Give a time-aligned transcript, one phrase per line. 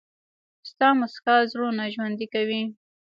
[0.69, 2.61] •ستا موسکا زړونه ژوندي کوي.